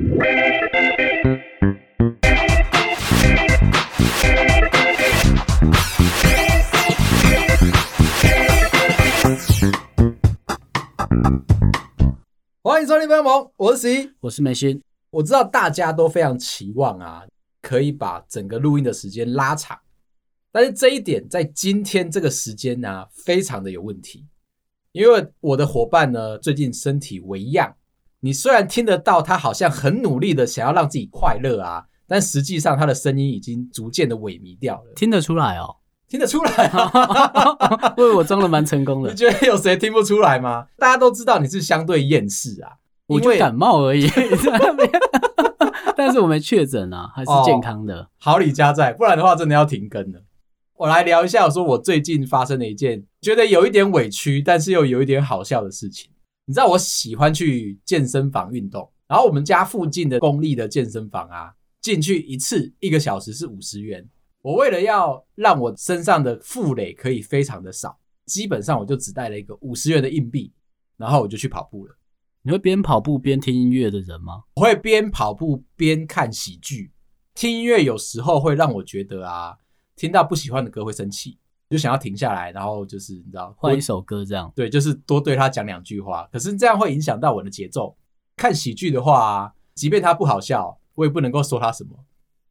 [0.00, 0.08] 欢
[12.80, 14.80] 迎收听《朋友们》，我是十一我是梅心。
[15.10, 17.26] 我知道大家都非常期望啊，
[17.60, 19.78] 可以把整个录音的时间拉长，
[20.50, 24.26] 但是这一点在今天这个时间呢、啊，非常的有问题。
[24.92, 27.76] 因为我的伙伴呢，最近身体微恙，
[28.20, 34.92] 你虽然听得到他好像很努力的想要让自己快乐啊，但实际上他的声音已经逐渐的萎靡掉了。
[34.94, 36.70] 听得出来哦，听得出来，
[37.96, 39.10] 因为我装的蛮成功的。
[39.10, 40.66] 你觉得有谁听不出来吗？
[40.76, 42.72] 大家都知道你是相对厌世啊。
[43.06, 44.06] 我就感冒而已，
[45.96, 48.02] 但是我没确诊啊，还是健康的。
[48.02, 50.22] 哦，好李家在，不然的话真的要停更了。
[50.76, 56.10] 我来聊一下，我说我最近发生的一件觉得有一点委屈，但是又有一点好笑的事情。
[56.50, 64.04] 你知道我喜欢去健身房运动，然后我们家附近的公立的健身房啊，进去一次一个小时是五十元。
[64.42, 70.52] 我为了要让我身上的负累可以非常的少，基本上我就只带了一个五十元的硬币，
[70.96, 71.96] 然后我就去跑步了。
[72.42, 74.42] 你会边跑步边听音乐的人吗？
[74.56, 76.90] 我会边跑步边看喜剧，
[77.32, 79.56] 听音乐有时候会让我觉得啊，
[79.94, 81.38] 听到不喜欢的歌会生气，
[81.70, 84.52] 就想要停下来，然后就是你知道换一首歌这样。
[84.56, 86.28] 对，就是多对他讲两句话。
[86.32, 87.96] 可是这样会影响到我的节奏。
[88.36, 91.90] 看喜剧的话啊，即便他不好笑，我也不能够说他什么，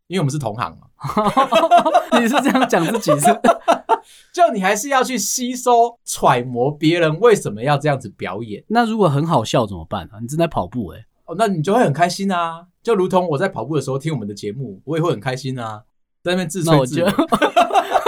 [0.08, 0.88] 因为我们是同行嘛。
[2.18, 3.28] 你是这样讲自己是？
[4.34, 8.64] 就你还是要去吸收揣摩别人为什么要这样子表演。
[8.68, 10.20] 那如果很好笑怎么办啊？
[10.22, 12.68] 你正在跑步哎、欸，哦，那你就会很开心啊。
[12.82, 15.84] 就如同我在跑步的时候听我们的节目，我也会很开心啊，
[16.24, 17.99] 在那边自吹自擂。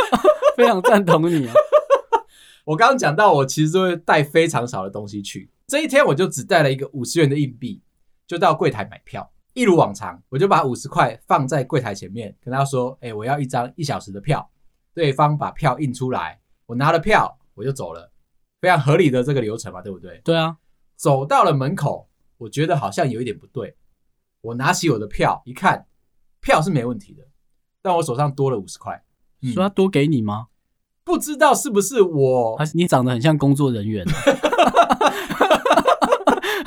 [0.61, 1.53] 非常赞同你啊。
[2.65, 5.49] 我刚刚讲到，我其实都会带非常少的东西去。
[5.67, 7.81] 这一天我就只带了一个五十元的硬币，
[8.27, 9.31] 就到柜台买票。
[9.53, 14.49] 一如往常，我就把五十块放在柜台前面，跟他说：“哎，我要一张一小时的票。”
[14.93, 18.11] 对方把票印出来，我拿了票，我就走了，
[18.61, 20.21] 非常合理的这个流程嘛，对不对？
[20.23, 20.57] 对啊，
[20.95, 23.75] 走到了门口，我觉得好像有一点不对。
[24.41, 25.87] 我拿起我的票一看，
[26.41, 27.27] 票是没问题的，
[27.81, 29.03] 但我手上多了五十块。
[29.41, 30.47] 嗯，说他多给你吗？
[31.11, 34.05] 不知道是不是我，还是你长得很像工作人员？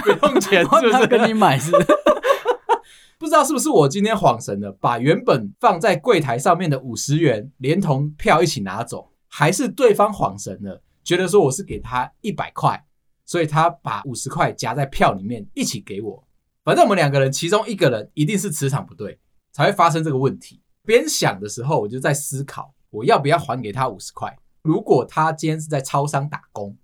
[0.02, 1.06] 不用钱 是不是？
[1.06, 1.72] 跟你买是？
[3.18, 12.84] 不知道是不是我今天恍神了，把原本放在柜台上面的五十元连同票一起拿走，还是对方恍神了，觉得说我是给他一百块，
[13.24, 16.22] 所以他把五十块夹在票里面一起给我。
[16.62, 19.18] 反正我们两个人其中一个人一定是磁场不对，
[19.52, 20.60] 才会发生这个问题。
[20.84, 24.34] 边想的时候，我就在思考我要不要还给他五十块。
[24.62, 26.76] 如果他今天是在超商打工，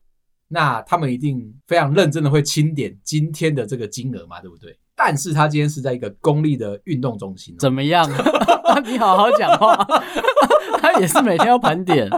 [0.48, 4.76] 那他们一定非常认真的会清点今天的这个金额嘛，对不对？
[4.97, 8.06] 但是他今天是在一个公立的运动中心，怎么样？
[8.84, 9.76] 你好好讲话。
[10.82, 12.10] 他也是每天要盘点。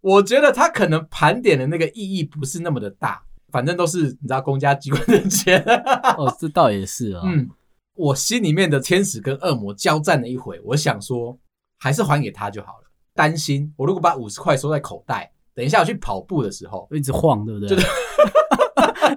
[0.00, 5.60] 我觉得他可能盘点的那个意义不是那么的大，反正都是你知道公家机关的钱。
[6.18, 7.22] 哦，这倒也是啊。
[7.24, 7.48] 嗯，
[7.94, 11.38] 我心里面的天使跟恶魔交战了一回，我想说
[11.78, 12.81] 还是还给他就好了。
[13.14, 17.76] 担心我如果把五十块收在口袋，等一下我去跑步的时候一直晃，对不对？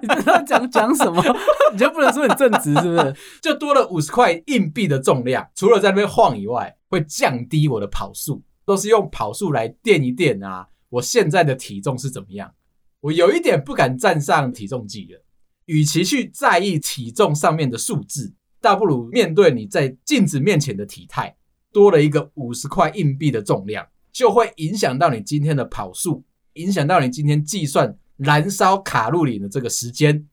[0.02, 1.22] 你知道讲讲什么？
[1.72, 3.16] 你就不能说你正直是不是？
[3.40, 10.68] 就多了五十块硬币的重量，除了在那边晃以外，会降低我的跑速，都是用跑速来垫一垫啊。
[10.90, 12.52] 我现在的体重是怎么样？
[13.00, 15.22] 我有一点不敢站上体重计了。
[15.64, 21.36] 与其去在意体重上面的数字，倒不如面对你在镜子面前的体态，
[21.76, 27.98] 多了一个五十块硬币的重量，就会影响到你今天的跑速，影响到你今天计算。
[28.16, 30.26] 燃烧卡路里的这个时间，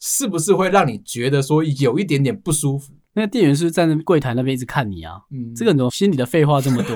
[0.00, 2.94] 是不是会让你觉得说有一点点不舒服？
[3.12, 5.20] 那个店员是不是站在柜台那边一直看你啊？
[5.30, 6.92] 嗯，这个人心里的废话这么多，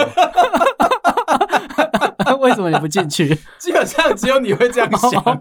[2.40, 3.38] 为什么你不进去？
[3.60, 5.12] 基本上只有你会这样想，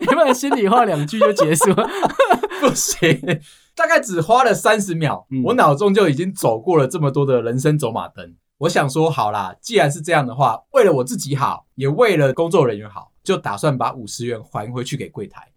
[0.00, 1.88] 你不能心里话两句就结束了，
[2.60, 3.40] 不行，
[3.74, 8.36] 大概只花了三十秒，嗯，我脑中就已经走过了这么多的人生走马灯。
[8.58, 15.48] 我想说，好啦，既然是这样的话，为了我自己好，也为了工作人员好，就打算把五十元还回去给柜台。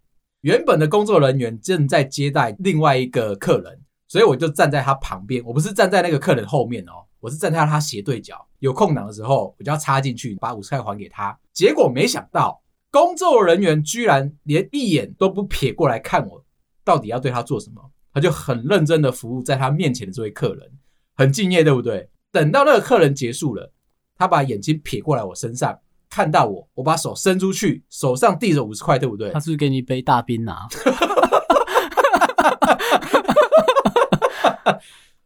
[0.41, 8.45] 原本的工作人员正在接待另外一个客人，所以我就站在他旁边，我不是站在那个客人后面哦，我是站在他斜对角。
[8.59, 11.38] 有空档的时候，我就要插进去把五十块还给他。
[11.51, 12.61] 结果没想到，
[12.91, 16.43] 工作人员居然连一眼都不瞥过来看我，
[16.83, 17.81] 到底要对他做什么？
[18.13, 20.71] 他就很认真的服务在他面前的这位客人，
[21.15, 22.09] 很敬业，对不对？
[22.31, 23.74] 等到那个客人结束了，
[24.15, 29.31] 他把眼睛撇过来我身上，看到我，我把手伸出去，手上递着五十块，对不对？
[29.31, 30.68] 他是不是给你一杯大冰拿？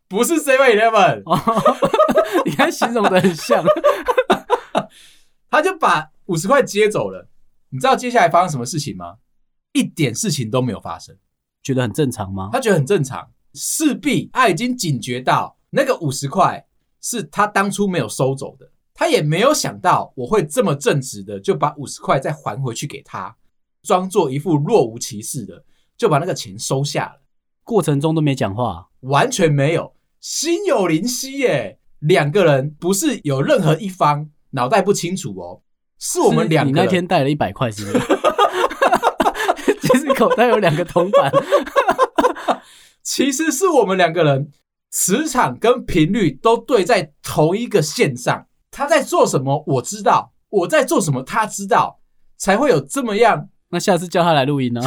[0.08, 1.24] 不是 Seven Eleven。
[2.46, 3.62] 你看形容的很像，
[5.52, 7.28] 他就把五十块接走了。
[7.70, 9.16] 你知道接下来发生什么事情吗？
[9.74, 11.18] 一点事情都没有发生，
[11.68, 12.50] 觉得很正常吗？
[12.54, 16.66] 他觉得很正常，势必他已经警觉到那个五十块
[17.02, 23.36] 是他当初没有收走的，他也没有想到我会这么正直的就把五十块再还回去给他，
[23.84, 25.66] 装作一副若无其事的
[25.98, 27.22] 就把那个钱收下了。
[27.64, 31.80] 过程中都没讲话，完全没有，心有灵犀耶。
[32.00, 35.62] 两个人不是有任何一方脑袋不清楚哦，
[36.00, 36.72] 是我们两个。
[36.72, 37.98] 你那天带了一百块，是不是？
[40.18, 41.32] 口袋有两个铜板。
[43.04, 44.52] 其实是我们两个人
[44.90, 48.48] 磁场跟频率都对在同一个线上。
[48.72, 52.00] 他在做什么，我知道；我在做什么，他知道，
[52.38, 53.50] 才会有这么样。
[53.70, 54.82] 那下次叫他来录音呢？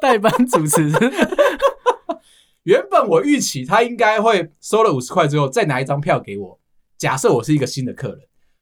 [0.00, 0.90] 代班主持。
[2.64, 6.60] 原本我预期他应该会收了五十块之后再拿一张票给我。
[6.98, 8.20] 假设我是一个新的客人，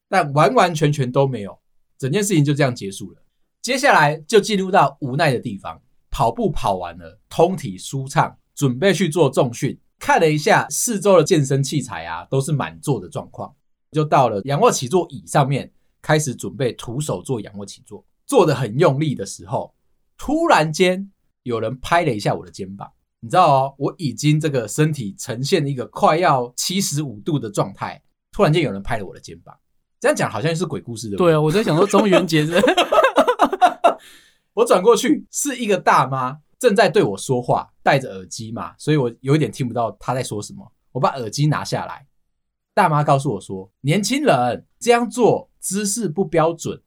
[0.09, 1.59] 但完完全全都没有，
[1.99, 3.23] 整件事情就这样结束了。
[3.69, 5.79] 接下来就进入到无奈的地方，
[6.11, 9.79] 跑步跑完了，通体舒畅，准备去做重训。
[9.99, 13.55] 看了一下四周的健身器材啊，都是满座的状况，
[13.93, 15.71] 就到了仰卧起坐椅上面，
[16.01, 18.03] 开始准备徒手做仰卧起坐。
[18.25, 19.75] 做得很用力的时候，
[20.17, 21.07] 突然间
[21.43, 22.91] 有人拍了一下我的肩膀。
[23.21, 29.55] 你知道哦，我已经这个身体呈现一个快要七十五度的状态，突然间有人拍了我的肩膀，
[30.01, 31.19] 这样讲好像是鬼故事的。
[31.19, 32.59] 对啊，我在想说中元节是。
[34.55, 40.73] 我转过去是一个大妈正在对我说话，戴着耳机嘛，所以我有一点听不到她在说什么。
[40.93, 42.07] 我把耳机拿下来，
[42.75, 46.81] 大妈告诉我说：“年轻人这样做姿势不标准，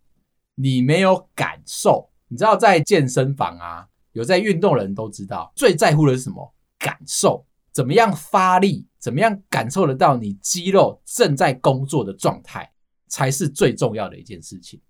[0.56, 2.10] 你没有感受。
[2.28, 6.54] 你知道在健身房啊。”有在运动的人都知道，最在乎的是什么？
[6.78, 12.70] 感受，怎么样发力，怎么样感受得到你肌肉正在工作的状态，
[13.08, 14.82] 才是最重要的一件事情。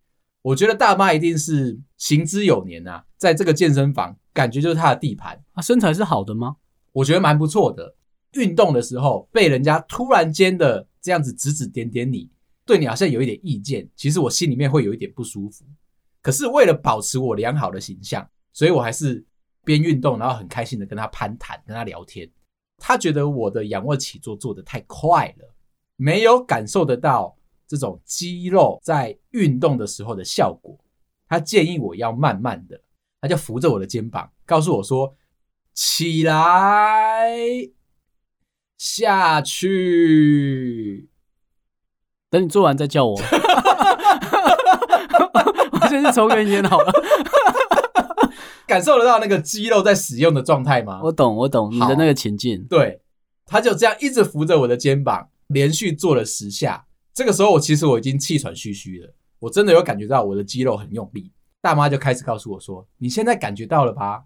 [0.41, 5.41] 我觉得大妈一定是行之有年啊，在这个健身房，感觉就是她的地盘。
[5.53, 6.55] 她身材是好的吗？
[6.91, 7.95] 我觉得蛮不错的。
[8.33, 12.29] 运动的时候被人家突然间的这样子指指点点你，
[12.65, 15.65] 对你好像有一点意见，其实我心里面会有一点不舒服。
[16.21, 18.27] 可是为了保持我良好的形象。
[18.53, 19.23] 所以我还是
[19.63, 22.29] 边运动，然后很开心的跟他攀谈，跟他聊天。
[22.77, 25.55] 他觉得我的仰卧起坐做的太快了，
[25.95, 27.33] 没有感受得到
[27.71, 30.77] 这种肌肉在运动的时候的效果。
[31.29, 32.81] 他建议我要慢慢的，
[33.21, 35.15] 他就扶着我的肩膀，告诉我说
[35.73, 37.31] ：“起来，
[38.77, 41.07] 下去，
[42.29, 43.15] 等你做完再叫我。
[45.71, 46.91] ”我先去抽根烟好了。
[48.67, 50.99] 感受得到那个肌肉在使用的状态吗？
[51.01, 52.65] 我懂，我懂你的那个情境。
[52.69, 53.01] 对，
[53.45, 56.87] 他就这样一直扶着我的肩膀，连续做了十下。
[57.13, 61.31] 这个时候，我其实我已经气喘吁吁了，我真的有感觉到我的肌肉很用力。
[61.59, 64.23] 大妈就开始告诉我说：“你现在感觉到了吧？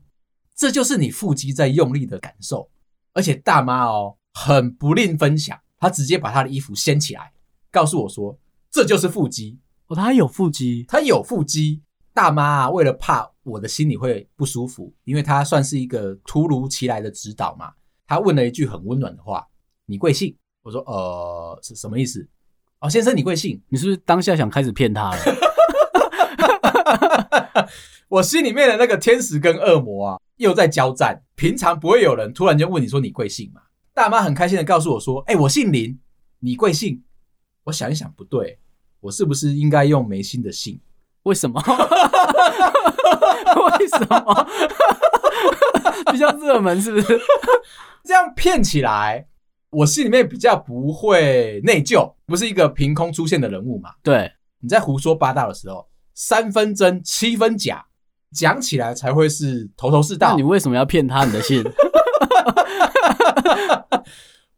[0.56, 2.70] 这就是你腹肌在用力的感受。”
[3.14, 7.34] 而且大妈哦，很不吝分享，她直接把她的衣服掀起来，
[7.72, 8.38] 告诉我说
[8.72, 11.82] ：“这就是腹肌。”哦，她有腹肌，她有腹肌。
[12.14, 17.74] 大妈啊，为了怕我的心里会不舒服，因为她算是一个突如其来的指导嘛，
[18.08, 19.46] 她问了一句很温暖的话
[19.86, 20.34] ：“你贵姓？”
[20.64, 22.26] 我说：“呃，是什么意思？”
[22.80, 23.62] 哦，先生，你贵姓？
[23.70, 25.18] 你是不是当下想开始骗他了？
[28.08, 31.24] 我心里面的那个天使跟恶魔啊，又在交战。
[31.36, 33.62] 平常不会有人突然间问你说你贵姓嘛？
[33.94, 35.98] 大妈很开心的告诉我说：“哎，我姓林，
[36.40, 37.02] 你贵姓？”
[37.66, 38.60] 我想一想，不对，
[39.00, 40.80] 我是不是应该用眉心的姓？
[41.24, 41.60] 为什么？
[43.80, 44.48] 为什么？
[46.12, 47.20] 比较热门是不是？
[48.04, 49.28] 这样骗起来，
[49.76, 53.90] 我心里面比较不会内疚，不是一个凭空出现的人物嘛？
[54.02, 57.86] 对，你在胡说八道的时候，三分真七分假，
[58.32, 60.30] 讲起来才会是头头是道。
[60.30, 61.62] 那你为什么要骗他你的信？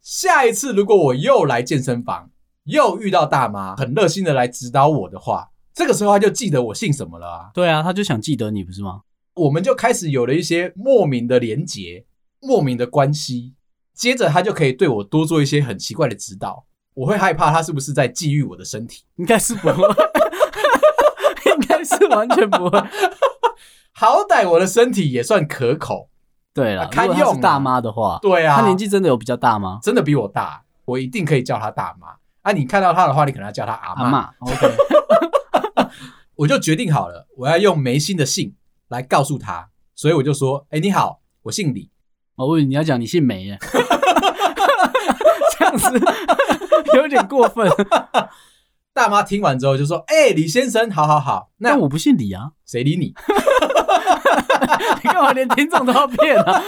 [0.02, 2.30] 下一次如果我又来健身房，
[2.66, 5.50] 又遇到大妈很热心的来指导我的话。
[5.74, 7.50] 这个时候他就记得我姓什么了啊？
[7.56, 9.02] 对啊，他就想记得你不是吗？
[9.34, 12.06] 我们就开始有了一些莫名的连结，
[12.40, 13.56] 莫名的关系。
[13.98, 16.66] 接着他就可以对我多做一些很奇怪的指导。
[16.94, 19.04] 我会害怕他是不是在觊觎我的身体？
[19.18, 19.74] 应该是不会，
[21.52, 22.80] 应该是完全不会。
[23.94, 26.10] 好歹我的身体也算可口。
[26.54, 27.36] 对了，堪用。
[27.36, 29.80] 是大妈的话，对啊，他年纪真的有比较大吗？
[29.84, 32.16] 真的比我大，我一定可以叫他大妈。
[32.42, 34.20] 啊，你看到他的话，你可能要叫他阿妈。
[34.20, 34.76] 阿，OK。
[36.38, 38.56] 我就决定好了，我要用眉心的姓
[38.90, 41.92] 来告诉他，所以我就说：“哎，你好，我姓李，
[42.38, 43.58] 我问你，你要讲你姓梅耶，
[45.58, 46.00] 这样子
[46.94, 47.68] 有点过分。
[48.94, 53.06] 大妈听完之后就说：“哎、欸，李先生，好好好，那但我不姓李啊，谁理你？
[55.04, 56.62] 你干嘛连听众都要骗啊？”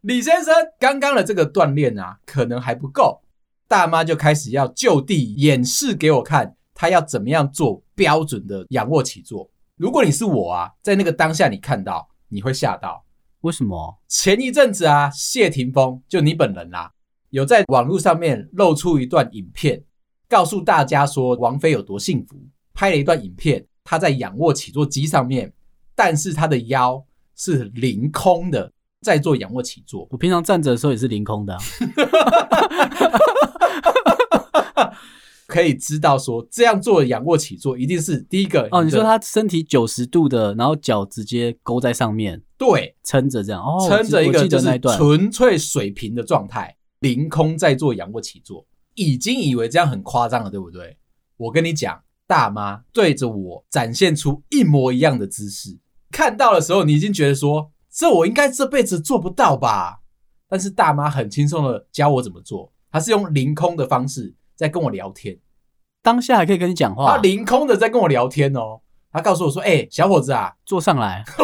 [0.00, 3.20] 李先生刚刚的这个锻炼啊，可能还不够。
[3.68, 9.50] 大妈就开始要就地演示给我看，她要怎么样做标准的仰卧起坐。
[9.76, 13.04] 如果你是我啊，在那个当下你看到，你会吓到。
[13.46, 13.96] 为什么？
[14.08, 16.90] 前一阵子啊，谢霆锋就你本人啊，
[17.30, 19.84] 有在网络上面露出一段影片，
[20.28, 22.36] 告诉大家说王菲有多幸福，
[22.74, 25.52] 拍了一段影片，她在仰卧起坐机上面，
[25.94, 27.04] 但是她的腰
[27.36, 28.72] 是凌空的。
[29.02, 31.60] 在做仰卧起坐，我平常站着的时候也是凌空的，啊，
[35.46, 38.82] 可以知道说这样做仰卧起坐一定是第一个哦。
[38.82, 50.96] 你说他身体九十度的，然后脚直接勾在上面，对，撑着这样哦，撑着一个就是纯粹水平的状态，凌空在做仰卧起坐，已经以为这样很夸张了，对不对？
[51.36, 55.78] 我跟你讲，大妈对着我展现出一模一样的姿势，
[56.10, 57.72] 看到的时候，你已经觉得说。
[57.98, 60.00] 这我应该这辈子做不到吧？
[60.50, 65.38] 但是大妈很轻松的教我怎么做，她是用凌空的方式在跟我聊天，
[66.02, 67.16] 当下还可以跟你讲话。
[67.16, 71.24] 她凌空的在跟我聊天哦，她告诉我说：“哎、欸，小伙子啊，坐上来。”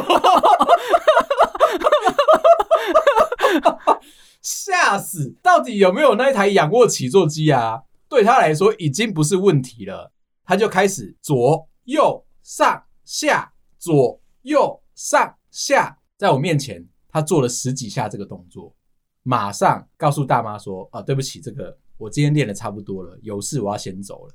[4.43, 5.35] 吓死！
[5.43, 7.83] 到底有没有那一台仰卧起坐机啊？
[8.09, 10.13] 对他来说已经不是问题了，
[10.45, 15.99] 他就开始左右上下，左右上下。
[16.19, 18.75] 在我面前，他做了十几下这个动作，
[19.23, 24.35] 马上告诉大妈说：“啊，对不起，这个我今天练的差不多了，有事我要先走了。”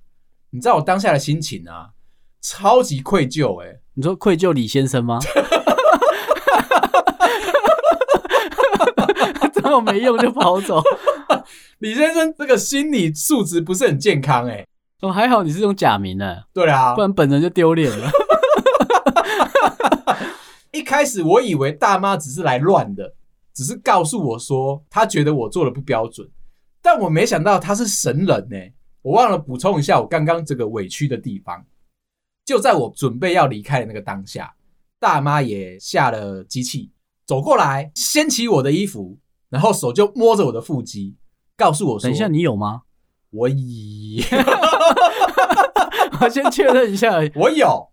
[0.50, 1.90] 你知道我当下的心情啊，
[2.42, 3.82] 超级愧疚哎！
[3.94, 5.20] 你说愧疚李先生吗？
[9.54, 10.82] 这么没用就跑走，
[11.80, 14.66] 李先生这个心理素质不是很健康哎。
[15.02, 18.10] 哦，还好你是用假名呢，对啊，不然本人就丢脸了。
[20.72, 23.14] 一开始我以为大妈只是来乱的，
[23.54, 26.28] 只是告诉我说她觉得我做的不标准，
[26.82, 28.58] 但我没想到她是神人呢。
[29.04, 31.64] 我忘了补充一下我刚刚这个委屈的地方，
[32.46, 34.52] 就在我准备要离开的那个当下，
[35.00, 36.92] 大妈也下了机器，
[37.26, 41.16] 走过来掀起我的衣服，然后手就摸着我的腹肌，
[41.56, 42.82] 告诉我说：“等一下，你有吗？”
[43.30, 44.24] 我以，
[46.22, 47.90] 我 先确认一下，我有。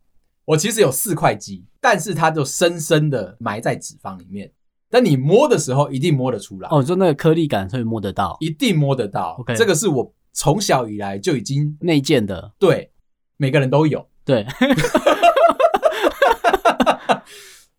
[0.46, 4.52] 我其实有四块肌，但是它就深深的埋在脂肪里面。
[4.90, 6.68] 但你摸的时候，一定摸得出来。
[6.70, 9.37] 哦，就那个颗粒感，所以摸得到，一定摸得到。
[9.40, 12.52] OK，这个是我从小以来就已经内建的。
[12.58, 12.92] 对，
[13.38, 14.06] 每个人都有。
[14.25, 14.46] 对。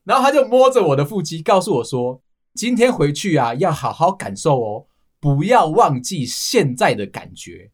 [0.05, 2.21] 然后他就摸着我的腹肌，告诉我说
[2.55, 4.85] ：“今天回去啊，要好好感受哦，
[5.19, 7.71] 不要忘记现在的感觉。”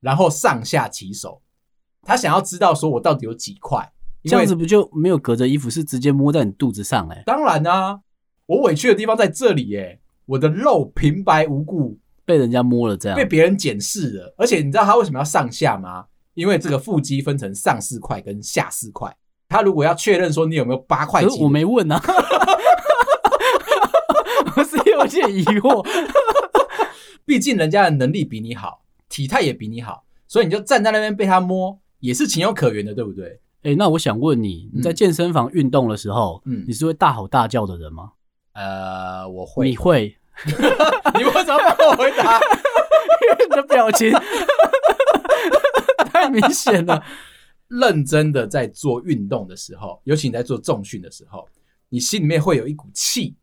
[0.00, 1.42] 然后上下其手，
[2.02, 3.92] 他想要知道说我到底有几块。
[4.24, 7.08] 这样子不就没有隔着衣服，是直接摸在你肚子上？
[7.08, 8.00] 哎，当然啊，
[8.46, 14.34] 我委屈的地方在这里耶，我的肉平白无故被人家摸了，这样被别人检视了。
[14.36, 16.04] 而且你知道他为什么要上下吗？
[16.34, 19.14] 因为这个腹肌分成上四块跟下四块，
[19.52, 22.00] 他如果要确认说你有没有八块肌，我没问啊，
[24.56, 25.86] 我 是有点疑惑。
[27.26, 33.38] 毕竟人家的能力比你好，体态也比你好，所以你就站在那边被他摸，也是情有可原的，对不对？
[33.62, 38.12] 哎、欸，那我想问你，你在健身房运动的时候，嗯，你是会大吼大叫的人吗？
[38.54, 39.68] 呃，我会。
[39.68, 40.16] 你会？
[41.14, 42.40] 你为什么不我回答？
[42.40, 44.10] 因为你的表情
[46.12, 47.04] 太明显了。
[47.80, 51.48] 认真的在做运动的时候，尤其你在做重训的时候，
[51.88, 53.34] 你心里面会有一股气，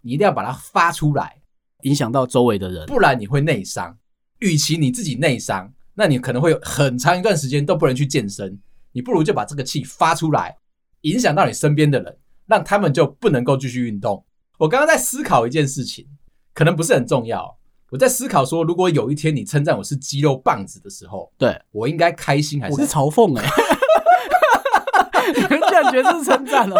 [0.00, 1.36] 你一定要把它发出来，
[1.82, 3.96] 影响到周围的人，不然你会内伤。
[4.40, 8.58] 与其你自己内伤，那你可能会有很长一段时间都不能去健身。
[8.92, 10.56] 你不如就把这个气发出来，
[11.02, 14.24] 影响到你身边的人，让他们就不能够继续运动。
[14.58, 16.06] 我刚刚在思考一件事情，
[16.52, 17.56] 可能不是很重要。
[17.94, 22.72] 我在思考说，如果有一天你称赞我是肌肉棒子的时候，对，我应该开心还是？
[22.74, 26.76] 我是嘲讽哎、欸， 你们竟然觉得这是称赞哦？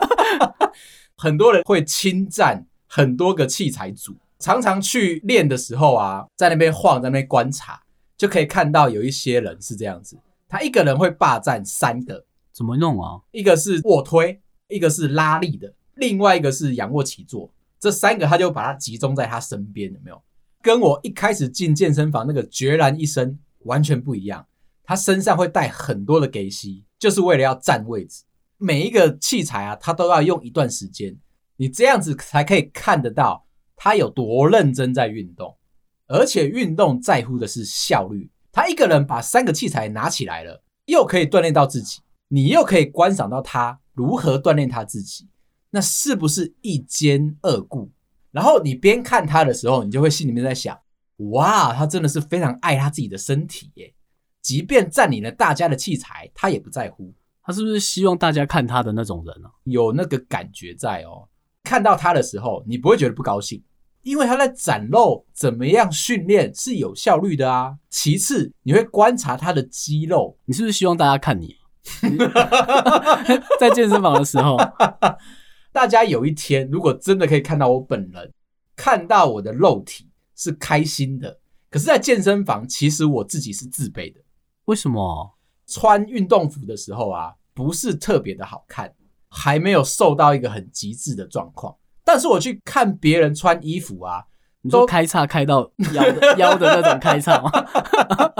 [1.16, 7.80] 很多人会侵占很多个器材组，常常去练的时候啊，在那边晃，在那边观察，
[8.18, 10.18] 就可以看到有一些人是这样子。
[10.46, 13.18] 他一个人会霸占三个，怎么弄啊？
[13.30, 17.50] 一个是卧推，一个是拉力的，另外一个是仰卧起坐。
[17.80, 20.22] 这三个他就把它集中在他身边，有没有？
[20.60, 24.46] 跟我一开始进健身房那个决然一身完全不一样。
[24.82, 28.24] 他身上会带很多的给息，就是为了要占位置。
[28.56, 31.16] 每一个器材啊，他都要用一段时间，
[31.56, 35.56] 你这样子才可以看得到他有多认真在运动，
[36.08, 38.30] 而且运动在乎的是效率。
[38.50, 45.28] 他一个人把三个器材拿起来了，又可以锻炼到自己，你又可以观赏到他如何锻炼他自己，
[45.70, 47.90] 那是不是一兼二顾？
[48.30, 50.78] 然后你边看他的时候，你就会心里面在想：
[51.32, 53.94] 哇，他真的是非常爱他自己的身体耶！
[54.40, 57.12] 即便占领了大家的器材，他也不在乎。
[57.42, 59.48] 他是不是希望大家看他的那种人呢？
[59.64, 61.28] 有那个感觉在哦。
[61.64, 63.62] 看到他的时候，你不会觉得不高兴，
[64.02, 67.76] 因为他在展露怎么样训练是有效率的啊。
[67.90, 71.56] 其次，你会观察他的肌肉，你是不是希望大家看你？
[73.58, 74.56] 在健身房的时候，
[75.72, 78.32] 大家有一天如果真的可以看到我本人，
[78.76, 81.38] 看到我的肉体是开心的。
[81.70, 84.20] 可是，在健身房，其实我自己是自卑的。
[84.64, 85.34] 为什么？
[85.66, 88.92] 穿运动服的时候啊，不是特别的好看。
[89.30, 94.24] 还没有瘦到一个很极致的状况，但是我去看别人穿衣服啊，
[94.62, 97.50] 你说开叉开到腰的 腰的那种开叉吗？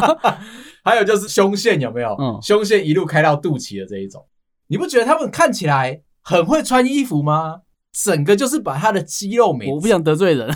[0.82, 2.16] 还有就是胸线有没有？
[2.18, 4.26] 嗯，胸线一路开到肚脐的这一种，
[4.66, 7.62] 你不觉得他们看起来很会穿衣服吗？
[7.90, 9.72] 整个就是把他的肌肉美。
[9.72, 10.46] 我不想得罪人，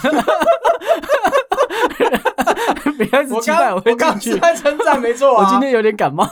[2.99, 4.33] 别开始期待我会进去。
[4.35, 6.29] 我刚才称赞没错啊， 我今天有点感冒，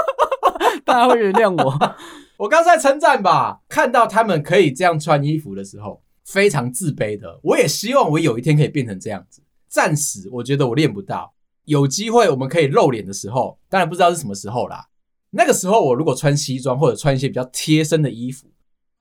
[0.84, 1.96] 大家会原谅我。
[2.36, 7.40] 我刚才称赞吧，看到他们可以这样穿衣服的时候，非常自卑的。
[7.42, 9.42] 我也希望我有一天可以变成这样子。
[9.66, 11.32] 暂时我觉得我练不到，
[11.64, 14.84] 有机会我们可以露脸的时候，当然不知道是什么时候啦。
[15.30, 18.46] 那个时候我如果穿西装或者穿一些比较贴身的衣服，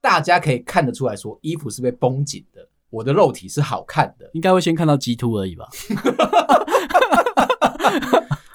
[0.01, 4.29] 大家可以看得出来说衣服是被绷紧的，我的肉体是好看的。
[4.33, 5.67] 应该会先看到 G 凸而已吧。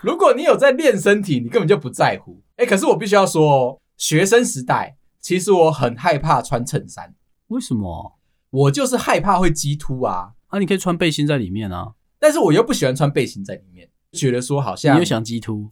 [0.02, 2.42] 如果你有在练身体，你根本就不在乎。
[2.56, 3.78] 哎，可是我必须要说哦。
[3.98, 7.14] 学生时代，其实我很害怕穿衬衫。
[7.48, 8.18] 为什么？
[8.50, 10.32] 我就是害怕会激凸啊！
[10.48, 11.92] 啊，你可以穿背心在里面啊。
[12.18, 15.70] 但是我又不喜欢穿背心在里面，觉得说好像你又想激凸。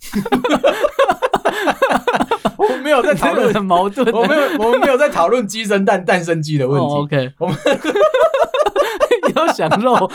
[2.56, 4.10] 我们没有在讨论 很矛盾。
[4.12, 6.86] 我没有我们没有在讨论鸡生蛋，蛋生鸡的问题。
[6.86, 7.56] Oh, OK，我们
[9.36, 10.10] 又想漏，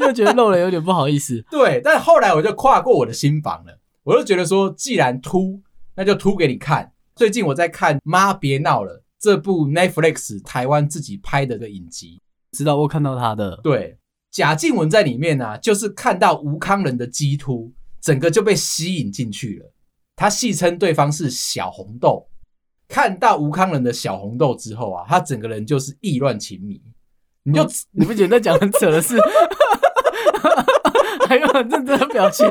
[0.00, 1.44] 又觉得漏了有点不好意思。
[1.50, 5.60] 对，但后来我就跨过我的心房了，我就觉得说，既然秃，
[5.96, 6.92] 那就秃给你看。
[7.16, 12.20] 最近我在看《妈别闹了》这部 Netflix 台湾自己拍的个影集，
[12.52, 13.60] 知道我看到他的。
[13.62, 13.96] 对，
[14.30, 19.72] 贾静雯在里面呢、啊，就是看到吴康仁的鸡秃，整个就被吸引进去了。
[20.16, 22.28] 他戏称对方是小红豆，
[22.88, 26.80] 看到吴康仁的小红豆之后啊，他整个人就是意乱情迷。
[27.42, 29.18] 你就、嗯、你不觉得讲很扯的事？
[31.28, 32.48] 还有很认真的表情。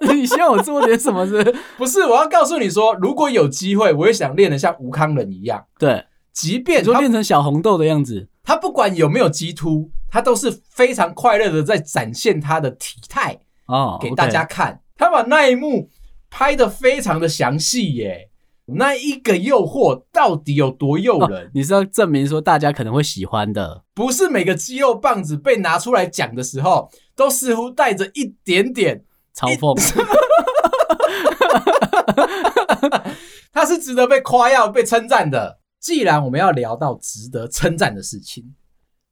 [0.00, 1.56] 你希望我做点什么是不是？
[1.78, 5.64] 不是，我要告诉你说，如果有机会，我也想练得像吴康仁一样。
[5.78, 14.80] 对，即便说变成小红豆的样子，他不管有没有激突，他都是非常快乐的在展现他的体态哦，给大家看。
[14.96, 15.88] 他把那一幕
[16.34, 18.30] 拍的非常的详细耶，
[18.64, 21.50] 那一个诱惑到底有多诱人？
[21.52, 23.84] 你是要证明说大家可能会喜欢的？
[23.92, 29.04] 不是每个肌肉棒子被拿出来讲的时候，都似乎带着一点点。
[29.34, 29.78] 嘲讽，
[33.52, 35.60] 他是值得被夸耀、被称赞的。
[35.80, 38.54] 既然我们要聊到值得称赞的事情，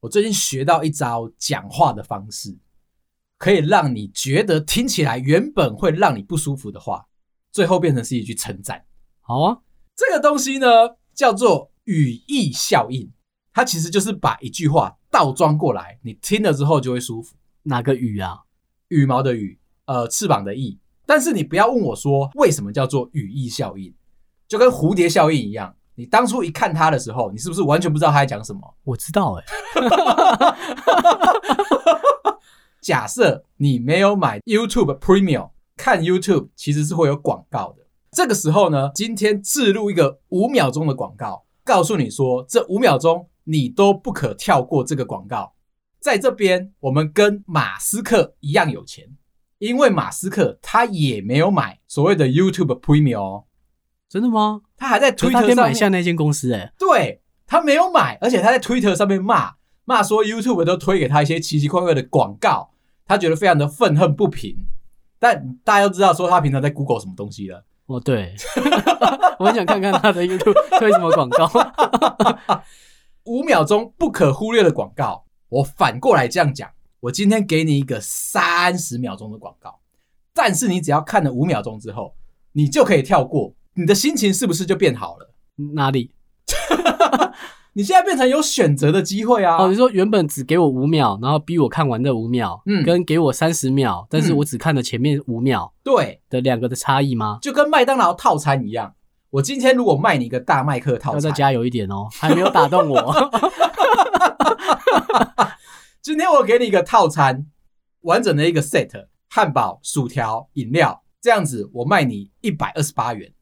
[0.00, 2.56] 我最近学到一招讲话的方式，
[3.38, 7.06] 可以让你觉得听起来原本会让你不舒服的话，
[7.53, 8.85] 最后变成是一句称赞。
[9.21, 9.59] 好啊，
[9.97, 10.67] 这个东西呢
[11.15, 13.11] 叫做语义效应，
[13.53, 17.37] 它其实就是把一句话倒装过来，你听了之后就会舒服。
[17.63, 18.41] 哪个羽啊？
[18.89, 19.59] 羽毛的羽。
[19.87, 23.93] 呃，翅膀的翼，但是你不要问我说为什么叫做语义效应，
[24.47, 25.75] 就跟蝴蝶效应一样。
[25.97, 28.77] 你当初一看它的时候，你是不是完全不知道它在讲什么？
[28.85, 29.51] 我知道哎、欸。
[32.81, 37.87] 假设你没有买 YouTube Premium，看 YouTube 其实是会有广告的。
[38.12, 45.55] 这个时候呢，今天置入一个五秒钟的广告，告诉你说这五秒钟你都不可跳过这个广告。
[45.99, 49.16] 在这边，我们跟马斯克一样有钱。
[49.57, 53.45] 因为马斯克他也没有买所谓的 YouTube Premium 哦，
[54.09, 54.62] 真的吗？
[54.77, 59.53] 他还在 Twitter 上面买下那间公司诶，对，他没有买，而且他在 Twitter 上面骂
[59.85, 62.71] 骂说 YouTube 都推给他一些奇奇怪怪的广告，
[63.07, 64.66] 他觉得非常的愤恨不平。
[65.20, 68.35] 但大家都知道说他平常在 Google 什么东西了哦，对，
[69.38, 71.48] 我很想看看他的 YouTube 推什么广告，
[73.26, 76.70] 五秒钟不可忽略的广告，我反过来这样讲。
[77.00, 79.80] 我今天给你一个三十秒钟的广告，
[80.33, 82.14] 但是你只要看了五秒钟之后，
[82.52, 85.35] 你就可以跳过，你的心情是不是就变好了？
[85.74, 86.12] 哪里？
[87.74, 89.56] 你现在变成有选择的机会啊！
[89.56, 97.38] 哦，你说原本只给我五秒，然后逼我看完那五秒，嗯，跟给我三十秒，但是我只看了前面五秒，对的两个的差异吗？
[97.40, 98.94] 就跟麦当劳套餐一样。
[99.30, 103.30] 我今天如果卖你一个大麦克套餐，要再加油一点哦，还没有打动我。
[106.02, 107.46] 今天我给你一个套餐，
[108.00, 113.33] 完整的一个 set，汉堡、薯条、饮料，这样子我卖你一百二十八元，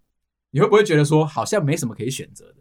[0.51, 2.58] 你会不会觉得说好像没什么可以选择的？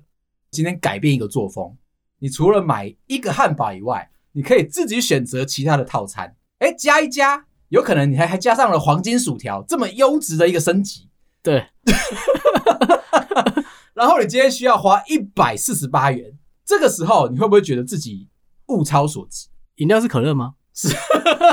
[0.52, 1.76] 今天改变一个作风，
[2.20, 6.36] 你除了买一个汉堡以外，你可以自己选择其他的套餐。
[6.60, 11.10] 哎，加一加，有可能你还还加上了黄金薯条，这么优质的一个升级。
[11.44, 11.68] 对。
[13.94, 18.30] 然后你今天需要花一百四十八元，这个时候你会不会觉得自己
[18.68, 19.48] 物超所值？
[19.78, 20.54] 饮料是可乐吗？
[20.74, 20.90] 是，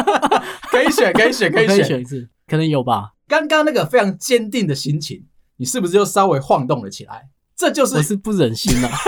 [0.71, 3.13] 可以选，可以选，可以选，可以选一次，可能有吧。
[3.27, 5.27] 刚刚那个非常坚定的心情，
[5.57, 7.31] 你是不是又稍微晃动了起来？
[7.57, 8.90] 这就是我是不忍心啊，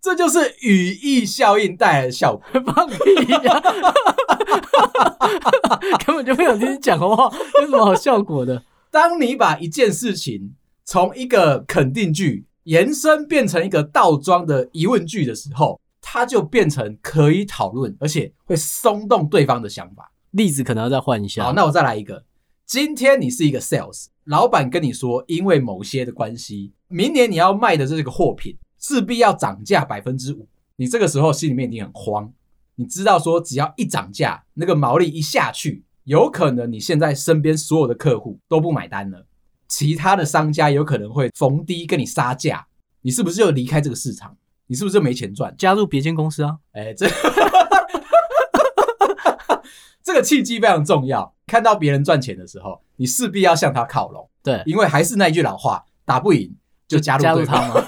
[0.00, 2.42] 这就是语义效应带来的效果。
[2.74, 2.96] 放屁
[3.44, 3.60] 呀！
[6.06, 8.62] 根本就不想听你讲话，有什么好效果的？
[8.90, 20.10] 当你把一件事情从一个肯定句延伸变成一个倒装的疑问句的时候，它就变成可以讨论，而且会松动对方的想法。
[20.30, 21.44] 例子可能要再换一下。
[21.44, 22.22] 好，那我再来一个。
[22.66, 30.48] 今天你是一个 sales，老板跟你说，因为某些的关系，明年你要卖的这个货品势必要涨价百分之五。
[30.76, 32.32] 你这个时候心里面一定很慌，
[32.76, 39.26] 你知道说只要一涨价，那个毛利一下去，有可能你现在身边所有的客户都不买单了。
[39.68, 42.66] 其他的商家有可能会逢低跟你杀价，
[43.02, 44.36] 你是不是就离开这个市场？
[44.66, 45.54] 你是不是就没钱赚？
[45.58, 46.56] 加入别间公司啊？
[46.72, 47.06] 哎，这
[50.04, 51.34] 这个契机非常重要。
[51.46, 54.30] 看到别人赚钱的时候，你势必要向他靠拢。
[54.42, 56.54] 对，因为还是那句老话，打不赢
[56.86, 57.00] 就。
[57.00, 57.82] 加入他吗？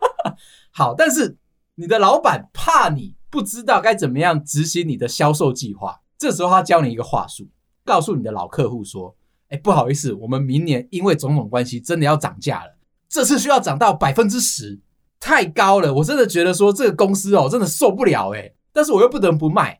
[0.72, 1.36] 好，但是
[1.76, 7.48] 你的老板怕你不知道该怎么样执行你的销售计划，这时候他教你一个话术，
[7.84, 9.14] 告诉你的老客户说。
[9.48, 12.76] 哎，不好意思，我们明年因为种种关系，真的要涨价了。
[13.08, 14.78] 这次需要涨到百分之十，
[15.18, 15.92] 太高了。
[15.92, 18.52] 我真的觉得说这个公司哦，真的受不了哎。
[18.72, 19.79] 但是我又不得不卖，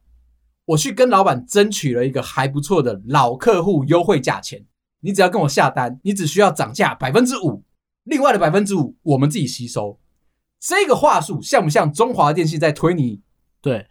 [0.70, 4.64] 我去跟老板争取了一个还不错的老客户优惠价钱。
[5.00, 7.64] 你只要跟我下单，你只需要涨价百分之五，
[8.04, 9.98] 另外的百分之五我们自己吸收。
[10.60, 13.20] 这个话术像不像中华电信在推你？
[13.60, 13.86] 对。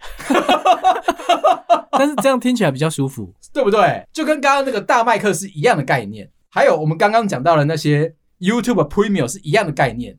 [1.92, 4.08] 但是这样听起来比较舒服，对不对？
[4.13, 10.18] 就跟刚刚那个大麦克是一样的概念，还有我们刚刚讲到的那些 YouTube Premium 是一样的概念。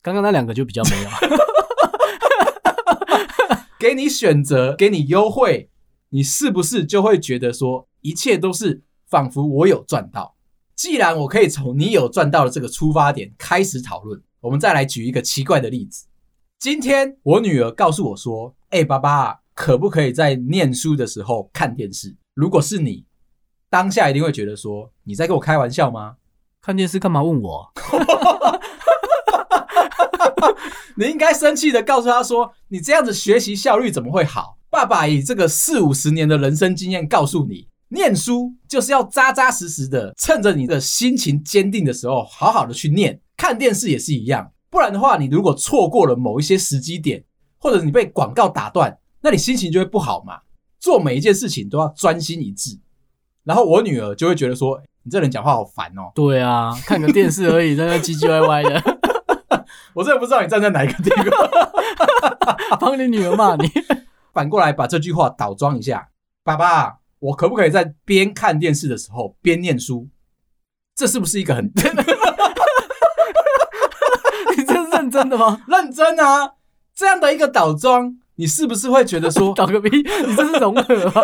[0.00, 1.10] 刚刚那两个就比较没有，
[3.86, 5.70] 给你选择，给你优惠，
[6.08, 10.34] 你是不是就会觉得说一切都是仿佛我有赚到？
[10.74, 16.06] 既然我可以从你有赚到的这个出发点开始讨论，我们再来举一个奇怪的例子。
[16.58, 22.14] 今天我女儿告诉我说：“哎，爸爸。”可不可以在念书的时候看电视？
[22.34, 23.06] 如果是你，
[23.70, 26.16] 当下一定会觉得说你在跟我开玩笑吗？
[26.60, 27.72] 看电视干嘛问我？
[30.96, 43.20] 你应该生气的告诉他说：“你这样子学习效率怎么会好？”爸爸以这个四五十年的人生经验告诉你，念书就是要扎扎实实的，趁着你的心情坚定的时候，好好的去念。
[43.36, 47.24] 看电视也是一样，不然的话，你如果错过了某一些时机点，
[47.58, 48.98] 或者你被广告打断。
[49.22, 50.40] 那你心情就会不好嘛？
[50.78, 52.78] 做每一件事情都要专心一致，
[53.44, 58.80] 然后我女儿就会觉得说：“你这人讲话好烦哦。”对啊，看个电视而已，在那唧唧歪歪的。
[59.96, 61.48] 我真的不知道你站在哪一个地方，
[62.78, 63.66] 帮你女儿骂你。
[64.30, 66.10] 反过来把这句话倒装一下
[66.44, 70.06] ：“爸爸，我可不可以在边看电视的时候边念书？”
[70.94, 71.64] 这是不是一个很
[74.54, 75.62] 你这是认真的吗？
[75.66, 76.52] 认真啊！
[76.94, 78.18] 这样的一个倒装。
[78.34, 79.88] 你是不是会觉得说倒个逼？
[79.96, 81.22] 你这是融合吗？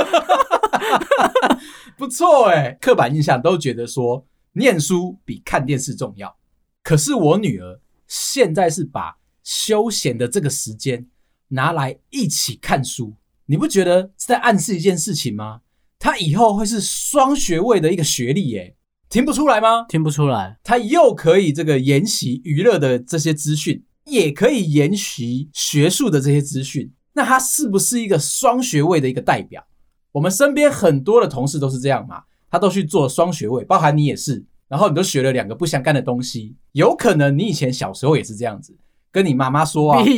[1.98, 6.34] 不错哎，刻板印象都觉得说念书比看电视重要。
[6.82, 7.78] 可是我女儿
[8.12, 11.06] 现在是把休闲的这个时间
[11.48, 13.14] 拿来一起看书，
[13.46, 15.62] 你不觉得是在暗示一件事情吗？
[15.98, 18.76] 他以后会是双学位的一个学历耶，
[19.08, 19.86] 听不出来吗？
[19.88, 26.92] 听不出来，他又可以这个研习娱乐的这些资讯，也可以研习学术的这些资讯。
[27.14, 29.66] 那他是不是一个双学位的一个代表？
[30.12, 34.44] 我们身边很多的同事都是这样嘛，他都去做双学位，包含你也是。
[34.72, 38.74] 然后你都学了两个不相干的东西，有可能你以前小时候也是这样子，
[39.12, 40.00] 跟你妈妈说啊，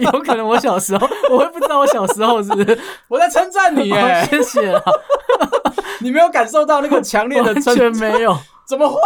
[0.00, 2.80] 有可能我小时候，我会不知道我小时候是不是？
[3.08, 4.82] 我在称赞你耶，谢谢啊，
[6.00, 8.34] 你没有感受到那个强烈的，完全没有。
[8.66, 8.98] 怎么会？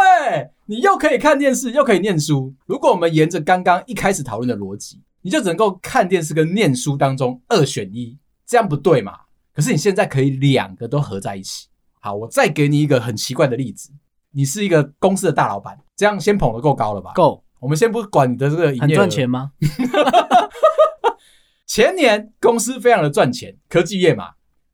[0.67, 2.55] 你又可以看电视，又可以念书。
[2.67, 9.13] 如果我们沿着刚刚一开始讨论的逻辑，你就只能够看电视跟念书当中二选一，这样不对嘛？
[9.53, 11.67] 可是你现在可以两个都合在一起。
[12.05, 13.91] 好，我再给你一个很奇怪的例子。
[14.33, 17.13] 你是一个公司的大老板，这样先捧得够高了吧？
[17.15, 17.45] 够。
[17.61, 19.53] 我们先不管你的这个营业额，很赚钱吗？
[21.65, 24.31] 前年公司非常的赚钱，科技业嘛，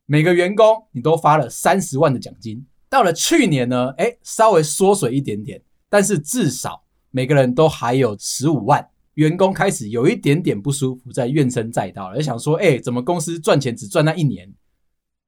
[0.07, 2.64] 每个员工你都发了三十万的奖金。
[2.88, 5.61] 到了去年呢，哎，稍微缩水一点点，
[5.91, 8.88] 但是至少每个人都还有十五万。
[9.14, 14.51] 员工开始有一点点不舒服，在怨声载道了，就想说，哎，怎么公司赚钱只赚那一年？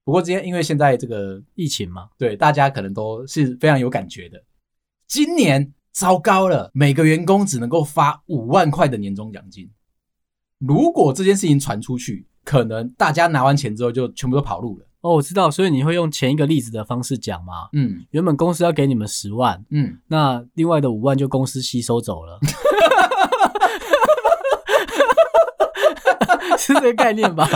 [0.03, 4.41] 不过今天因为现在这个疫情嘛，对，大家可能都是非常有感觉的。
[5.07, 5.73] 今年。
[5.93, 9.69] 糟糕了，每个员工只能够发五万块的年终奖金。
[10.57, 14.85] 如果这件事情传出去，可能大家拿完钱之后就全部都跑路了。
[15.01, 17.67] 哦，我知道，所以你会用前一个例子的方式讲吗？
[17.73, 22.39] 嗯，原本公司要给你们十万，嗯，那另外的五万就公司吸收走了，
[26.57, 27.49] 是这个概念吧？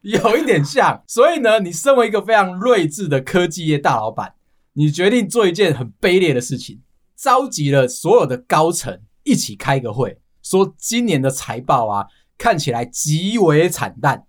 [0.04, 1.02] 有一点像。
[1.06, 4.34] 所以呢，你身为一个非常睿智的科技业大老板，
[4.72, 6.80] 你决定做一件很卑劣的事情。
[7.16, 12.06] 召集了所有的高层一起开个会，说今年的财报啊
[12.38, 14.24] 看起来极为惨淡，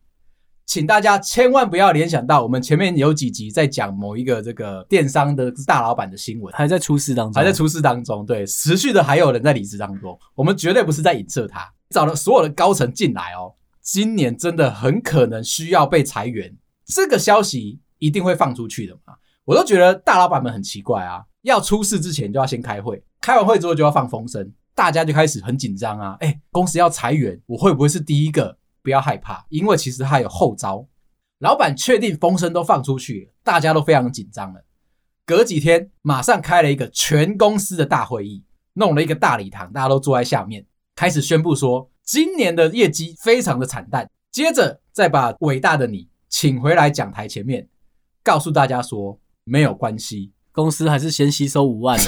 [0.66, 19.15] 请大家千万不要联想到我们前面有几集在讲某一个这个电商的大老板的新闻，还在出事当中，还在出事当中，对，持续的还有人在离职当中，我们绝对不是在影射他，找了所有的高层进来哦，今年真的很可能需要被裁员，这个消息一定会放出去的嘛，
[19.46, 21.26] 我都觉得大老板们很奇怪啊。
[21.41, 26.15] 要出事之前就要先开会，开完会之后就要放风声，大家就开始很紧张啊！
[26.20, 28.60] 哎，公司要裁员，我会不会是第一个？
[28.84, 30.88] 不要害怕，因为其实还有后招。
[31.39, 34.63] 老板确定风声都放出去，大家都非常紧张了。
[35.26, 40.63] 隔几天，马上开了一个全公司的大会议，弄了一个大礼堂，大家都坐在下面，
[40.96, 44.06] 开始宣布说今年的业绩非常的惨淡。
[44.34, 47.69] 接着再把伟大的你请回来讲台前面，
[48.21, 50.34] 告诉大家说没有关系。
[50.52, 52.04] 公司还是先吸收五万的，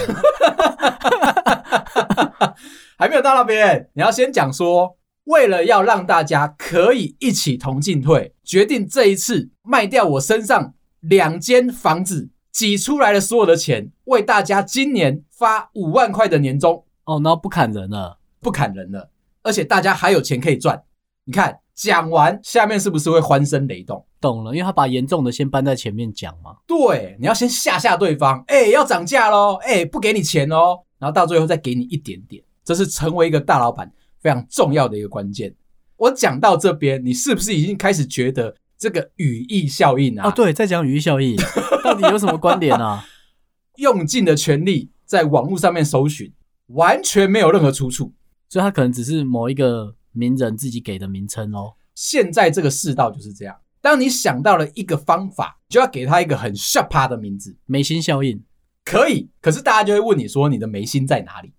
[2.99, 3.89] 还没有到那边。
[3.93, 16.85] 你要先讲说，为了要让大家可以一起同进退，决定这一次卖掉我身上两间房子，挤出来的所有的钱，为大家今年发五万块的年终。
[17.05, 19.09] 哦，那不砍人了，不砍人了，
[19.43, 20.83] 而且大家还有钱可以赚。
[21.25, 21.59] 你看。
[21.75, 24.05] 讲完，下面是不是会欢声雷动？
[24.21, 26.55] 懂了，因为他把严重的先搬在前面讲嘛。
[26.67, 35.51] 对，你要先吓吓对方，哎，要涨价喽，哎，不给你钱哦，然后到最后再给你一点点，这是成为一个大老板非常重要的一个关键。
[35.97, 40.29] 我讲到这边，你是不是已经开始觉得这个语义效应啊？
[40.29, 41.35] 哦，对，在讲语义效应，
[41.83, 43.03] 到底有什么观点啊？
[43.77, 46.31] 用尽了全力在网络上面搜寻，
[46.67, 48.13] 完全没有任何出处，
[48.53, 49.95] 所以他可能只是某一个。
[50.15, 51.73] 名人自己给的名称哦。
[51.95, 53.55] 现在这个世道就是这样。
[53.81, 58.43] 当你想到了一个方法，就要给他一个很 sharp 的名字，眉心效应
[58.85, 59.31] 可以。
[59.41, 61.51] 可是大家就会问你说，你的眉心在哪里？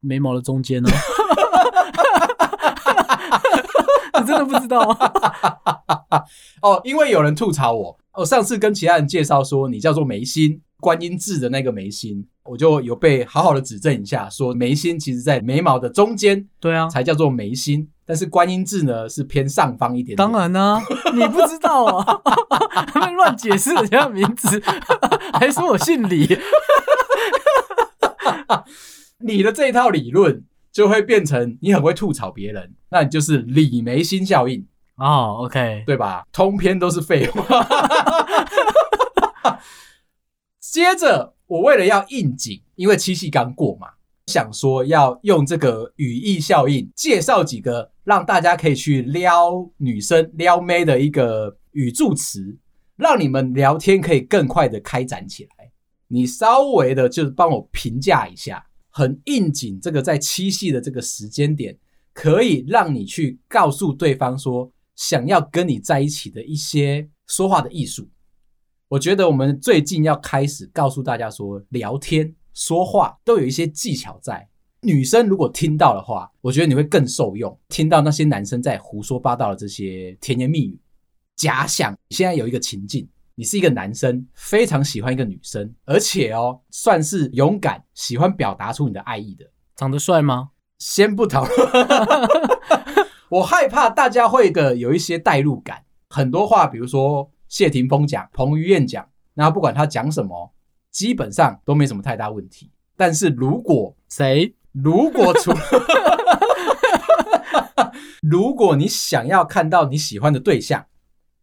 [0.00, 0.88] 眉毛的中间哦。
[4.18, 4.96] 你真的不知道吗？
[6.62, 17.88] 哦，因为有人吐槽我，我上次跟其他人介绍说你叫做眉心，观音字的那个眉心，我就有被好好的指正一下，说眉心其实在眉毛的中间，对啊，才叫做眉心。
[18.06, 20.16] 但是观音字呢，是偏上方一点点。
[20.16, 22.20] 当然呢、啊，你不知道啊，
[23.16, 24.62] 乱解释人家的名字，
[25.34, 26.26] 还说我姓李。
[29.20, 30.42] 你的这一套理论
[30.72, 34.64] 就会变成你很会吐槽别人，那你就是李眉心效应
[34.98, 35.44] 哦。
[35.44, 36.26] ，OK，对吧？
[36.32, 37.42] 通篇都是废话。
[40.60, 43.88] 接着，我为了要应景，因为七夕刚过嘛。
[44.26, 52.58] 想说要用这个语义效应介绍几个让大家可以去撩女生、撩妹的一个语助词，
[52.96, 55.70] 让你们聊天可以更快的开展起来。
[56.08, 59.80] 你稍微的就是帮我评价一下，很应景。
[59.80, 61.74] 这个在七夕的这个时间点，
[62.12, 68.10] 可以让你去告诉对方说想要跟你在一起的一些说话的艺术。
[68.88, 72.34] 我觉得我们最近要开始告诉大家说聊天。
[72.52, 74.48] 说话都有一些技巧在，
[74.82, 77.56] 女生如果听到的话，我觉得你会更受用。
[77.68, 80.80] 听到那些男生在胡说八道的这些甜言蜜语，
[81.36, 89.48] 假想现在有一个情境，你是一个男生，非常喜欢一个女生，而且哦，算是勇敢，喜欢表达出你的爱意的。
[89.76, 90.48] 长得帅吗？
[90.80, 91.70] 先不讨论，
[93.30, 95.84] 我害怕大家会的有一些代入感。
[96.08, 100.54] 很多话，比如说谢霆锋讲、彭于晏讲，那不管他讲什么。
[100.90, 102.72] 基本上都没什么太大问题。
[102.96, 105.52] 但是如果谁，如果出，
[108.22, 110.86] 如果你想要看到你喜欢的对象，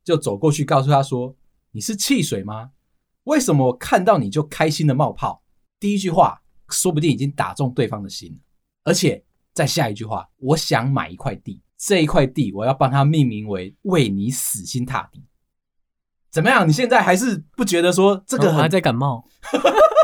[0.04, 1.36] 就走过去告诉他说
[1.72, 2.72] ：“你是汽水吗？
[3.26, 5.44] 为什么我看到你就开心的冒泡？”
[5.80, 8.38] 第一句话说不定已经打中对方的心，
[8.84, 15.24] 而且再下一句话，我想买一块地，这一块地我要帮它命名为“为你死心塌地”。
[16.32, 16.68] 怎么样？
[16.68, 19.24] 你现在还是不觉得说这个、哦、还在感冒？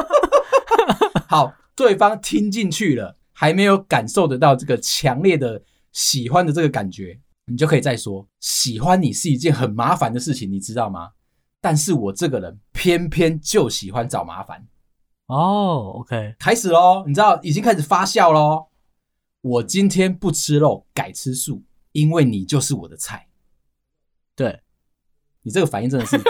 [1.28, 7.20] 好，对方听进去了，还没有感受得到这个强烈的喜欢的这个感觉。
[7.46, 11.10] 你就可以再说，喜欢你是一件很麻烦的事情，你知道吗？
[11.60, 14.67] 但是我这个人偏偏就喜欢找麻烦。
[15.26, 18.67] 哦，OK，开始喽，你知道已经开始发酵喽。
[19.41, 23.27] 我今天不吃肉，改吃素，因为你就是我的菜。
[24.36, 24.62] 对，
[25.43, 26.17] 你这个反应真的是，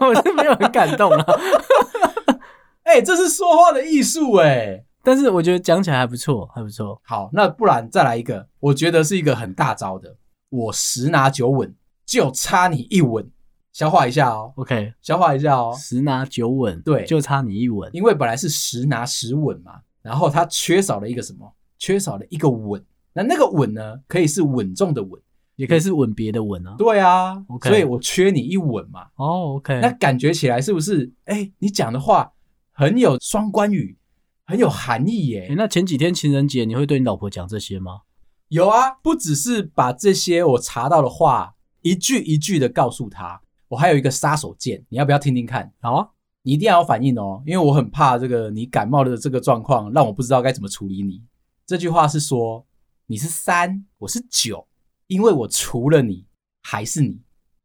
[0.00, 1.24] 我是没有很感动啊。
[2.84, 4.84] 哎、欸，这是说话的艺术哎。
[5.04, 7.00] 但是我觉得讲起来还不错，还不错。
[7.04, 10.16] 好，那不然再来一个，我觉得是一个很大招的。
[10.48, 11.74] 我十拿九稳，
[12.06, 13.28] 就差你一稳。
[13.72, 15.74] 消化一下哦，OK，消化一下哦。
[15.78, 17.90] 十拿九稳，对，就差你一稳。
[17.94, 21.50] 因为本来是十拿十稳嘛，然后它缺少了一个什么？
[21.82, 22.80] 缺少了一个稳。
[23.12, 23.98] 那那个稳呢？
[24.06, 25.20] 可以是稳重的稳，
[25.56, 26.76] 也可以是吻别的吻啊。
[26.78, 29.06] 对啊，OK，所以我缺你一吻嘛。
[29.16, 31.12] 哦、oh，OK，那感觉起来是不是？
[31.24, 32.32] 哎，你讲的话
[32.70, 33.98] 很有双关语。
[34.44, 35.54] 很有含义耶、欸！
[35.54, 38.00] 那前几天情人节，你会对你老婆讲这些吗？
[38.48, 45.72] 有啊，不只是把这些我查到的话一句一句的告诉她，我还有一个杀手锏，你要不要听听看？
[45.80, 46.08] 好啊，
[46.42, 51.22] 你一定要有反应哦，因为我很怕这个你感冒的这个状况让我不知道该怎么处理你。
[51.66, 52.66] 这句话是说
[53.06, 54.66] 你是三，我是九，
[55.06, 56.26] 因为我除了你
[56.62, 57.20] 还是你，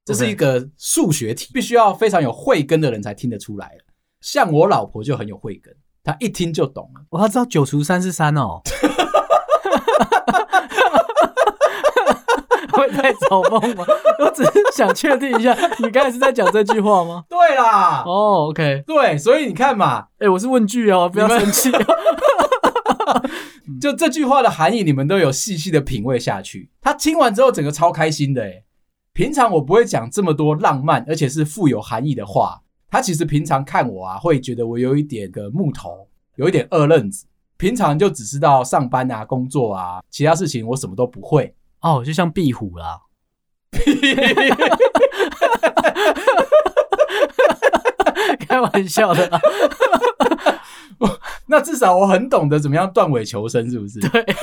[0.06, 3.78] 这是一个数学题，必须要非常有慧根的人才听得出来。
[4.22, 5.76] 像我老婆就很有慧根。
[6.04, 8.62] 她一听就懂了，我、哦、他知道九除三是三哦。
[12.72, 13.84] 会太早梦吗？
[14.20, 17.26] 我只是想确定一下，你刚才是在讲这句话吗？
[17.28, 21.72] 对啦，哦、oh,，OK，对，所以你看嘛，哎、欸，我是问句哦，不要生气。
[23.82, 26.70] 就这句话的含义，你们都有细细的品味下去。
[26.82, 28.64] 他听完之后，整个超开心的哎。
[29.14, 32.62] 平常我不会讲这么多浪漫而且是富有含义的话。
[32.90, 37.26] 他其实平常看我啊，会觉得我有一点个木头，有一点二愣子。
[37.58, 41.54] 平常就只知道上班啊、工作啊，其他事情我什么都不会。
[41.82, 43.02] 哦，就像壁虎啦。
[48.48, 49.42] 开玩笑的啦。
[51.48, 54.00] 那至少我很懂得怎么样断尾求生，是不是？
[54.00, 54.26] 对。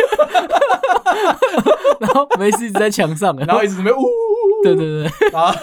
[2.00, 4.64] 然后没事一直在墙上，然后一直准备呜呜呜。
[4.64, 5.28] 对对对。
[5.30, 5.54] 啊。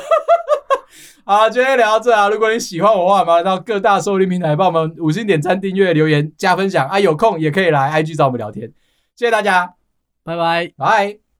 [1.24, 2.30] 好，今天聊到这啊！
[2.30, 7.00] 如果你喜欢我的话，麻烦到各大收听平台帮我们五星点赞、订阅、留言、加分享啊！
[7.00, 8.72] 有空也可以来 IG 找我们聊天，
[9.16, 9.74] 谢谢大家，
[10.24, 11.31] 拜拜，拜。